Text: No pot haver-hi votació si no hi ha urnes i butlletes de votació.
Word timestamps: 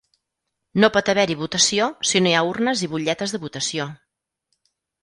No 0.83 0.89
pot 0.95 1.11
haver-hi 1.13 1.35
votació 1.43 1.91
si 2.13 2.23
no 2.25 2.33
hi 2.33 2.35
ha 2.41 2.45
urnes 2.55 2.85
i 2.89 2.93
butlletes 2.95 3.37
de 3.37 3.43
votació. 3.47 3.89